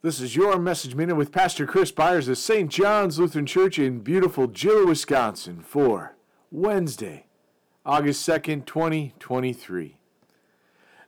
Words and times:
This 0.00 0.20
is 0.20 0.36
your 0.36 0.60
message 0.60 0.94
minute 0.94 1.16
with 1.16 1.32
Pastor 1.32 1.66
Chris 1.66 1.90
Byars 1.90 2.28
of 2.28 2.38
St. 2.38 2.70
John's 2.70 3.18
Lutheran 3.18 3.46
Church 3.46 3.80
in 3.80 3.98
beautiful 3.98 4.46
Gillett, 4.46 4.86
Wisconsin 4.86 5.60
for 5.60 6.14
Wednesday, 6.52 7.26
August 7.84 8.26
2nd, 8.28 8.64
2023. 8.64 9.96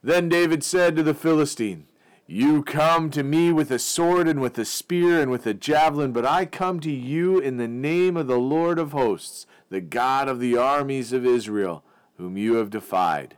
Then 0.02 0.28
David 0.28 0.64
said 0.64 0.96
to 0.96 1.04
the 1.04 1.14
Philistine, 1.14 1.86
You 2.26 2.64
come 2.64 3.10
to 3.10 3.22
me 3.22 3.52
with 3.52 3.70
a 3.70 3.78
sword 3.78 4.26
and 4.26 4.40
with 4.40 4.58
a 4.58 4.64
spear 4.64 5.22
and 5.22 5.30
with 5.30 5.46
a 5.46 5.54
javelin, 5.54 6.10
but 6.10 6.26
I 6.26 6.44
come 6.44 6.80
to 6.80 6.90
you 6.90 7.38
in 7.38 7.58
the 7.58 7.68
name 7.68 8.16
of 8.16 8.26
the 8.26 8.40
Lord 8.40 8.80
of 8.80 8.90
hosts, 8.90 9.46
the 9.68 9.80
God 9.80 10.26
of 10.26 10.40
the 10.40 10.56
armies 10.56 11.12
of 11.12 11.24
Israel, 11.24 11.84
whom 12.16 12.36
you 12.36 12.54
have 12.54 12.70
defied. 12.70 13.36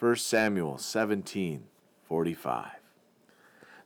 1 0.00 0.16
Samuel 0.16 0.78
17 0.78 1.62
45. 2.08 2.79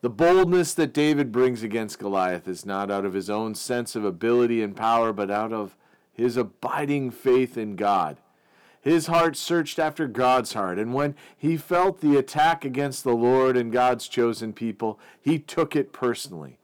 The 0.05 0.10
boldness 0.10 0.74
that 0.74 0.92
David 0.92 1.33
brings 1.33 1.62
against 1.62 1.98
Goliath 1.98 2.46
is 2.46 2.67
not 2.67 2.90
out 2.90 3.06
of 3.06 3.14
his 3.14 3.30
own 3.30 3.55
sense 3.55 3.96
of 3.96 4.05
ability 4.05 4.62
and 4.62 4.77
power, 4.77 5.14
but 5.14 5.30
out 5.30 5.51
of 5.51 5.78
his 6.12 6.36
abiding 6.36 7.11
faith 7.11 7.56
in 7.56 7.74
God. 7.74 8.18
His 8.83 9.06
heart 9.06 9.34
searched 9.34 9.78
after 9.78 10.06
God's 10.06 10.52
heart, 10.52 10.78
and 10.78 10.92
when 10.92 11.14
he 11.39 11.56
felt 11.56 12.02
the 12.02 12.18
attack 12.18 12.67
against 12.67 13.02
the 13.02 13.17
Lord 13.17 13.56
and 13.56 13.73
God's 13.73 14.06
chosen 14.06 14.52
people, 14.52 15.01
he 15.18 15.39
took 15.39 15.74
it 15.74 15.90
personally. 15.90 16.58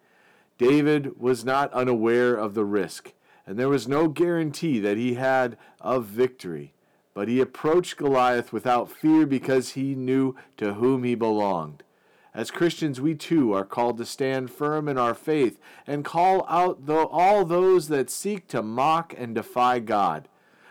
David 0.59 1.19
was 1.19 1.43
not 1.43 1.73
unaware 1.73 2.35
of 2.35 2.53
the 2.53 2.67
risk, 2.67 3.15
and 3.47 3.59
there 3.59 3.71
was 3.71 3.89
no 3.89 4.09
guarantee 4.09 4.79
that 4.81 4.99
he 4.99 5.15
had 5.15 5.57
of 5.81 6.05
victory. 6.05 6.75
But 7.15 7.29
he 7.29 7.41
approached 7.41 7.97
Goliath 7.97 8.53
without 8.53 8.93
fear 8.93 9.25
because 9.25 9.71
he 9.71 9.95
knew 9.95 10.37
to 10.59 10.75
whom 10.75 11.05
he 11.05 11.15
belonged. 11.15 11.85
As 12.33 12.51
Christians, 12.53 13.01
we 13.01 13.15
too 13.15 13.53
are 13.53 13.65
called 13.65 13.99
to 13.99 14.05
stand 14.05 14.51
firm 14.53 14.89
in 14.89 14.97
our 14.97 15.15
faith 15.15 15.59
and 15.87 16.05
call 16.05 16.47
out 16.49 16.89
all 16.89 17.45
those 17.45 17.89
that 17.89 18.09
seek 18.09 18.47
to 18.49 18.63
mock 18.63 19.13
and 19.17 19.35
defy 19.35 19.81
God. 19.81 20.29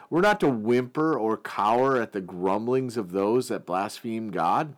We're 0.09 0.21
not 0.21 0.39
to 0.39 0.49
whimper 0.49 1.17
or 1.17 1.37
cower 1.37 2.01
at 2.01 2.13
the 2.13 2.21
grumblings 2.21 2.97
of 2.97 3.11
those 3.11 3.49
that 3.49 3.65
blaspheme 3.65 4.31
God. 4.31 4.75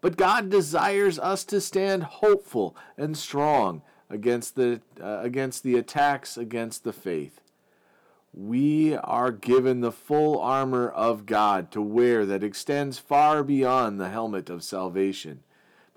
But 0.00 0.16
God 0.16 0.50
desires 0.50 1.18
us 1.18 1.44
to 1.44 1.60
stand 1.60 2.02
hopeful 2.04 2.76
and 2.96 3.16
strong 3.16 3.82
against 4.10 4.56
the, 4.56 4.80
uh, 5.00 5.20
against 5.22 5.62
the 5.62 5.76
attacks 5.76 6.36
against 6.36 6.84
the 6.84 6.92
faith. 6.92 7.40
We 8.34 8.94
are 8.96 9.32
given 9.32 9.80
the 9.80 9.92
full 9.92 10.38
armor 10.40 10.88
of 10.88 11.24
God 11.24 11.70
to 11.72 11.82
wear 11.82 12.26
that 12.26 12.44
extends 12.44 12.98
far 12.98 13.42
beyond 13.42 13.98
the 13.98 14.10
helmet 14.10 14.50
of 14.50 14.62
salvation. 14.62 15.42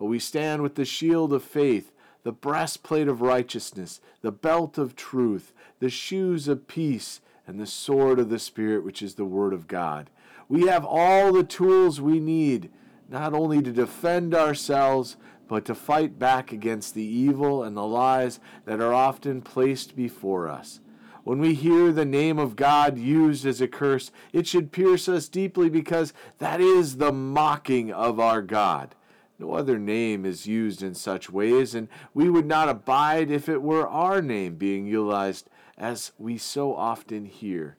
But 0.01 0.07
we 0.07 0.17
stand 0.17 0.63
with 0.63 0.73
the 0.73 0.83
shield 0.83 1.31
of 1.31 1.43
faith, 1.43 1.91
the 2.23 2.31
breastplate 2.31 3.07
of 3.07 3.21
righteousness, 3.21 4.01
the 4.23 4.31
belt 4.31 4.79
of 4.79 4.95
truth, 4.95 5.53
the 5.79 5.91
shoes 5.91 6.47
of 6.47 6.67
peace, 6.67 7.21
and 7.45 7.59
the 7.59 7.67
sword 7.67 8.17
of 8.17 8.31
the 8.31 8.39
Spirit, 8.39 8.83
which 8.83 9.03
is 9.03 9.13
the 9.13 9.25
Word 9.25 9.53
of 9.53 9.67
God. 9.67 10.09
We 10.49 10.65
have 10.65 10.83
all 10.83 11.31
the 11.31 11.43
tools 11.43 12.01
we 12.01 12.19
need, 12.19 12.71
not 13.09 13.35
only 13.35 13.61
to 13.61 13.71
defend 13.71 14.33
ourselves, 14.33 15.17
but 15.47 15.65
to 15.65 15.75
fight 15.75 16.17
back 16.17 16.51
against 16.51 16.95
the 16.95 17.05
evil 17.05 17.63
and 17.63 17.77
the 17.77 17.85
lies 17.85 18.39
that 18.65 18.81
are 18.81 18.95
often 18.95 19.39
placed 19.39 19.95
before 19.95 20.49
us. 20.49 20.79
When 21.23 21.37
we 21.37 21.53
hear 21.53 21.91
the 21.91 22.05
name 22.05 22.39
of 22.39 22.55
God 22.55 22.97
used 22.97 23.45
as 23.45 23.61
a 23.61 23.67
curse, 23.67 24.09
it 24.33 24.47
should 24.47 24.71
pierce 24.71 25.07
us 25.07 25.29
deeply 25.29 25.69
because 25.69 26.11
that 26.39 26.59
is 26.59 26.97
the 26.97 27.11
mocking 27.11 27.91
of 27.91 28.19
our 28.19 28.41
God. 28.41 28.95
No 29.41 29.53
other 29.53 29.79
name 29.79 30.23
is 30.23 30.45
used 30.45 30.83
in 30.83 30.93
such 30.93 31.31
ways, 31.31 31.73
and 31.73 31.87
we 32.13 32.29
would 32.29 32.45
not 32.45 32.69
abide 32.69 33.31
if 33.31 33.49
it 33.49 33.63
were 33.63 33.87
our 33.87 34.21
name 34.21 34.53
being 34.53 34.85
utilized 34.85 35.49
as 35.79 36.11
we 36.19 36.37
so 36.37 36.75
often 36.75 37.25
hear. 37.25 37.75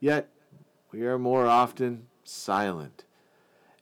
Yet 0.00 0.30
we 0.90 1.02
are 1.02 1.18
more 1.18 1.46
often 1.46 2.06
silent. 2.24 3.04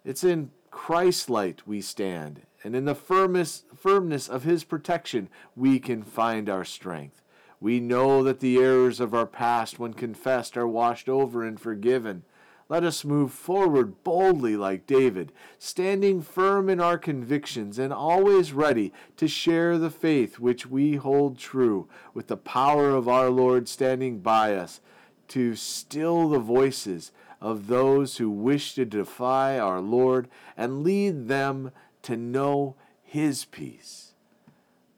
It's 0.05 0.25
in 0.25 0.51
Christ's 0.73 1.31
light 1.31 1.65
we 1.65 1.81
stand, 1.81 2.43
and 2.65 2.75
in 2.75 2.87
the 2.87 2.95
firmest, 2.97 3.67
firmness 3.73 4.29
of 4.29 4.43
His 4.43 4.65
protection 4.65 5.29
we 5.55 5.79
can 5.79 6.03
find 6.03 6.51
our 6.51 6.65
strength. 6.65 7.23
We 7.61 7.79
know 7.79 8.25
that 8.25 8.41
the 8.41 8.59
errors 8.59 8.99
of 8.99 9.15
our 9.15 9.27
past, 9.27 9.79
when 9.79 9.95
confessed, 9.95 10.57
are 10.57 10.67
washed 10.67 11.09
over 11.09 11.45
and 11.45 11.61
forgiven. 11.61 12.25
Let 12.73 12.85
us 12.85 13.05
move 13.05 13.33
forward 13.33 14.03
boldly 14.03 14.57
like 14.57 14.87
David, 14.87 15.31
standing 15.59 16.23
firm 16.23 16.71
in 16.71 16.81
our 16.81 16.97
convictions 16.97 17.79
and 17.79 17.93
always 17.93 18.55
ready 18.55 18.95
to 19.19 19.29
share 19.29 19.77
the 19.77 19.91
faith 19.91 20.39
which 20.39 20.67
we 20.67 20.97
hold 20.97 21.37
true, 21.37 21.87
with 22.15 22.29
the 22.29 22.37
power 22.39 22.89
of 22.89 23.09
our 23.09 23.29
Lord 23.29 23.69
standing 23.69 24.21
by 24.21 24.55
us 24.55 24.81
to 25.29 25.55
still 25.55 26.31
the 26.31 26.39
voices 26.39 27.13
of 27.43 27.67
those 27.67 28.17
who 28.17 28.31
wish 28.31 28.75
to 28.77 28.87
defy 28.87 29.59
our 29.59 29.83
Lord 29.83 30.27
and 30.57 30.83
lead 30.83 31.29
them 31.29 31.73
to 32.05 32.17
know 32.17 32.75
his 33.03 33.45
peace. 33.45 34.15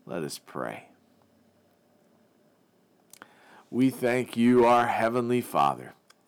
Let 0.06 0.23
us 0.23 0.38
pray. 0.38 0.91
We 3.69 3.91
thank 3.91 4.37
you, 4.37 4.65
our 4.65 4.87
Heavenly 4.87 5.41
Father 5.41 5.94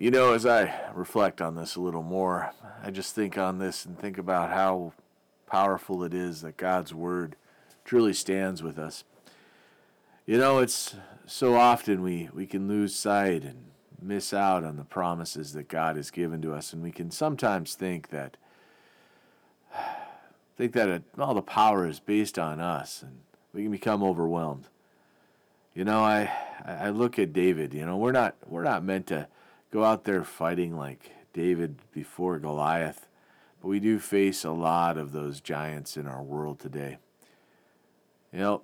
You 0.00 0.10
know, 0.10 0.32
as 0.32 0.46
I 0.46 0.74
reflect 0.94 1.42
on 1.42 1.56
this 1.56 1.76
a 1.76 1.80
little 1.82 2.02
more, 2.02 2.54
I 2.82 2.90
just 2.90 3.14
think 3.14 3.36
on 3.36 3.58
this 3.58 3.84
and 3.84 3.98
think 3.98 4.16
about 4.16 4.48
how 4.48 4.94
powerful 5.46 6.02
it 6.04 6.14
is 6.14 6.40
that 6.40 6.56
God's 6.56 6.94
Word 6.94 7.36
truly 7.84 8.14
stands 8.14 8.62
with 8.62 8.78
us. 8.78 9.04
You 10.24 10.38
know, 10.38 10.60
it's 10.60 10.94
so 11.26 11.54
often 11.54 12.00
we, 12.00 12.30
we 12.32 12.46
can 12.46 12.66
lose 12.66 12.96
sight 12.96 13.42
and 13.42 13.66
miss 14.00 14.32
out 14.32 14.64
on 14.64 14.78
the 14.78 14.84
promises 14.84 15.52
that 15.52 15.68
God 15.68 15.96
has 15.96 16.10
given 16.10 16.40
to 16.40 16.54
us, 16.54 16.72
and 16.72 16.82
we 16.82 16.92
can 16.92 17.10
sometimes 17.10 17.74
think 17.74 18.08
that 18.08 18.38
think 20.56 20.72
that 20.72 20.88
it, 20.88 21.02
all 21.18 21.34
the 21.34 21.42
power 21.42 21.86
is 21.86 22.00
based 22.00 22.38
on 22.38 22.58
us, 22.58 23.02
and 23.02 23.18
we 23.52 23.64
can 23.64 23.70
become 23.70 24.02
overwhelmed. 24.02 24.66
You 25.74 25.84
know, 25.84 26.00
I 26.00 26.30
I 26.64 26.88
look 26.88 27.18
at 27.18 27.34
David. 27.34 27.74
You 27.74 27.84
know, 27.84 27.98
we're 27.98 28.12
not 28.12 28.34
we're 28.48 28.64
not 28.64 28.82
meant 28.82 29.06
to 29.08 29.28
go 29.70 29.84
out 29.84 30.04
there 30.04 30.24
fighting 30.24 30.76
like 30.76 31.12
David 31.32 31.76
before 31.92 32.38
Goliath. 32.38 33.08
But 33.60 33.68
we 33.68 33.80
do 33.80 33.98
face 33.98 34.44
a 34.44 34.50
lot 34.50 34.96
of 34.96 35.12
those 35.12 35.40
giants 35.40 35.96
in 35.96 36.06
our 36.06 36.22
world 36.22 36.58
today. 36.58 36.98
You 38.32 38.38
know, 38.38 38.62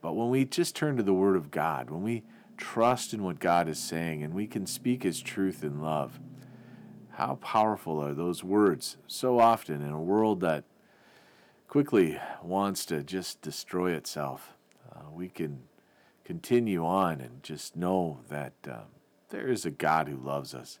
but 0.00 0.14
when 0.14 0.30
we 0.30 0.44
just 0.44 0.74
turn 0.74 0.96
to 0.96 1.02
the 1.02 1.14
Word 1.14 1.36
of 1.36 1.50
God, 1.50 1.90
when 1.90 2.02
we 2.02 2.24
trust 2.56 3.12
in 3.12 3.22
what 3.22 3.38
God 3.38 3.68
is 3.68 3.78
saying 3.78 4.22
and 4.22 4.34
we 4.34 4.46
can 4.46 4.66
speak 4.66 5.02
His 5.02 5.20
truth 5.20 5.62
in 5.62 5.80
love, 5.80 6.18
how 7.12 7.36
powerful 7.36 8.00
are 8.00 8.14
those 8.14 8.42
words 8.42 8.96
so 9.06 9.38
often 9.38 9.82
in 9.82 9.90
a 9.90 10.00
world 10.00 10.40
that 10.40 10.64
quickly 11.68 12.18
wants 12.42 12.84
to 12.86 13.02
just 13.02 13.40
destroy 13.40 13.92
itself? 13.92 14.54
Uh, 14.90 15.10
we 15.12 15.28
can 15.28 15.60
continue 16.24 16.84
on 16.84 17.20
and 17.20 17.42
just 17.42 17.76
know 17.76 18.18
that 18.28 18.54
um, 18.68 18.86
there 19.34 19.48
is 19.48 19.66
a 19.66 19.70
God 19.70 20.08
who 20.08 20.16
loves 20.16 20.54
us. 20.54 20.78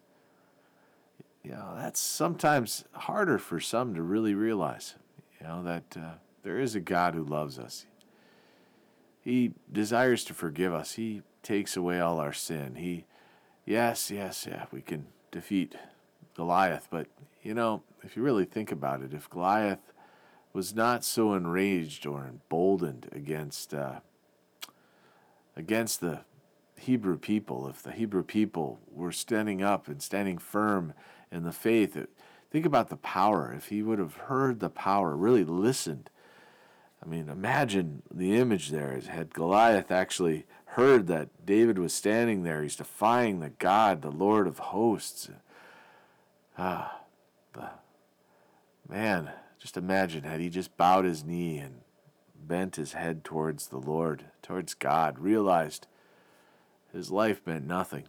you 1.44 1.52
know, 1.52 1.74
that's 1.76 2.00
sometimes 2.00 2.84
harder 2.92 3.38
for 3.38 3.60
some 3.60 3.94
to 3.94 4.02
really 4.02 4.34
realize, 4.34 4.94
you 5.38 5.46
know, 5.46 5.62
that 5.62 5.96
uh, 5.96 6.14
there 6.42 6.58
is 6.58 6.74
a 6.74 6.80
God 6.80 7.14
who 7.14 7.22
loves 7.22 7.58
us. 7.58 7.84
He 9.20 9.52
desires 9.70 10.24
to 10.24 10.34
forgive 10.34 10.72
us. 10.72 10.92
He 10.94 11.22
takes 11.42 11.76
away 11.76 12.00
all 12.00 12.18
our 12.18 12.32
sin. 12.32 12.76
He, 12.76 13.04
yes, 13.66 14.10
yes, 14.10 14.46
yeah, 14.50 14.64
we 14.72 14.80
can 14.80 15.06
defeat 15.30 15.74
Goliath, 16.34 16.88
but, 16.90 17.08
you 17.42 17.52
know, 17.52 17.82
if 18.02 18.16
you 18.16 18.22
really 18.22 18.46
think 18.46 18.72
about 18.72 19.02
it, 19.02 19.12
if 19.12 19.28
Goliath 19.28 19.92
was 20.54 20.74
not 20.74 21.04
so 21.04 21.34
enraged 21.34 22.06
or 22.06 22.26
emboldened 22.26 23.08
against 23.12 23.74
uh, 23.74 24.00
against 25.56 26.00
the 26.00 26.20
Hebrew 26.84 27.16
people, 27.16 27.66
if 27.66 27.82
the 27.82 27.92
Hebrew 27.92 28.22
people 28.22 28.78
were 28.90 29.10
standing 29.10 29.62
up 29.62 29.88
and 29.88 30.02
standing 30.02 30.36
firm 30.36 30.92
in 31.32 31.42
the 31.42 31.52
faith, 31.52 31.96
it, 31.96 32.10
think 32.50 32.66
about 32.66 32.90
the 32.90 32.96
power. 32.96 33.54
If 33.56 33.68
he 33.68 33.82
would 33.82 33.98
have 33.98 34.14
heard 34.14 34.60
the 34.60 34.68
power, 34.68 35.16
really 35.16 35.44
listened. 35.44 36.10
I 37.02 37.08
mean, 37.08 37.30
imagine 37.30 38.02
the 38.12 38.36
image 38.36 38.68
there. 38.68 39.00
Had 39.00 39.32
Goliath 39.32 39.90
actually 39.90 40.44
heard 40.66 41.06
that 41.06 41.46
David 41.46 41.78
was 41.78 41.94
standing 41.94 42.42
there, 42.42 42.62
he's 42.62 42.76
defying 42.76 43.40
the 43.40 43.50
God, 43.50 44.02
the 44.02 44.10
Lord 44.10 44.46
of 44.46 44.58
hosts. 44.58 45.30
Ah, 46.58 47.00
the 47.54 47.70
man, 48.86 49.30
just 49.58 49.78
imagine 49.78 50.24
had 50.24 50.40
he 50.40 50.50
just 50.50 50.76
bowed 50.76 51.06
his 51.06 51.24
knee 51.24 51.56
and 51.56 51.80
bent 52.34 52.76
his 52.76 52.92
head 52.92 53.24
towards 53.24 53.68
the 53.68 53.78
Lord, 53.78 54.26
towards 54.42 54.74
God, 54.74 55.18
realized 55.18 55.86
his 56.94 57.10
life 57.10 57.42
meant 57.44 57.66
nothing. 57.66 58.04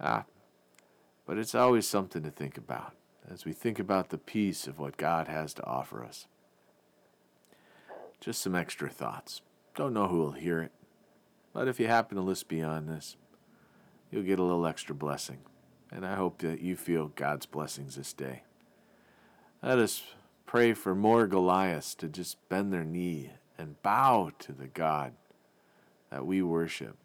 Ah, 0.00 0.24
but 1.26 1.38
it's 1.38 1.54
always 1.54 1.86
something 1.86 2.22
to 2.22 2.30
think 2.30 2.56
about 2.56 2.94
as 3.30 3.44
we 3.44 3.52
think 3.52 3.78
about 3.78 4.10
the 4.10 4.18
peace 4.18 4.66
of 4.66 4.78
what 4.78 4.96
God 4.96 5.28
has 5.28 5.54
to 5.54 5.64
offer 5.64 6.04
us. 6.04 6.26
Just 8.20 8.42
some 8.42 8.54
extra 8.54 8.88
thoughts. 8.88 9.42
Don't 9.74 9.94
know 9.94 10.08
who 10.08 10.18
will 10.18 10.32
hear 10.32 10.60
it, 10.60 10.72
but 11.52 11.68
if 11.68 11.78
you 11.78 11.86
happen 11.86 12.16
to 12.16 12.22
list 12.22 12.48
beyond 12.48 12.88
this, 12.88 13.16
you'll 14.10 14.22
get 14.22 14.38
a 14.38 14.42
little 14.42 14.66
extra 14.66 14.94
blessing. 14.94 15.38
And 15.90 16.04
I 16.04 16.14
hope 16.14 16.38
that 16.38 16.60
you 16.60 16.76
feel 16.76 17.12
God's 17.14 17.46
blessings 17.46 17.96
this 17.96 18.12
day. 18.12 18.42
Let 19.62 19.78
us 19.78 20.02
pray 20.46 20.74
for 20.74 20.94
more 20.94 21.26
Goliaths 21.26 21.94
to 21.96 22.08
just 22.08 22.36
bend 22.48 22.72
their 22.72 22.84
knee 22.84 23.30
and 23.58 23.80
bow 23.82 24.32
to 24.40 24.52
the 24.52 24.66
God 24.66 25.12
that 26.10 26.26
we 26.26 26.42
worship, 26.42 26.96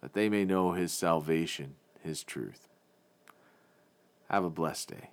that 0.00 0.12
they 0.12 0.28
may 0.28 0.44
know 0.44 0.72
His 0.72 0.92
salvation, 0.92 1.74
His 2.02 2.22
truth. 2.22 2.68
Have 4.28 4.44
a 4.44 4.50
blessed 4.50 4.90
day. 4.90 5.10